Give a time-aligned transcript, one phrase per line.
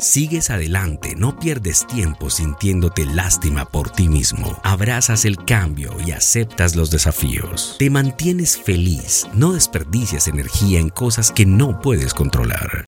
[0.00, 4.60] Sigues adelante, no pierdes tiempo sintiéndote lástima por ti mismo.
[4.62, 7.76] Abrazas el cambio y aceptas los desafíos.
[7.78, 12.84] Te mantienes feliz, no desperdicias energía en cosas que no puedes controlar.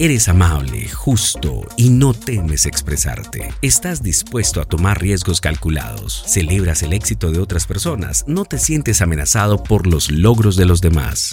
[0.00, 3.54] Eres amable, justo y no temes expresarte.
[3.62, 6.24] Estás dispuesto a tomar riesgos calculados.
[6.26, 8.24] Celebras el éxito de otras personas.
[8.26, 11.32] No te sientes amenazado por los logros de los demás.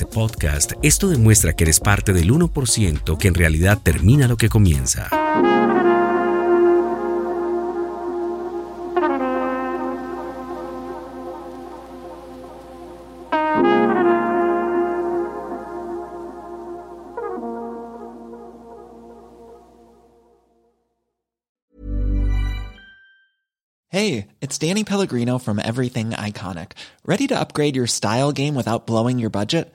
[0.00, 4.48] Este podcast, esto demuestra que eres parte del 1% que en realidad termina lo que
[4.48, 5.10] comienza.
[23.92, 26.72] Hey, it's Danny Pellegrino from Everything Iconic.
[27.04, 29.74] Ready to upgrade your style game without blowing your budget?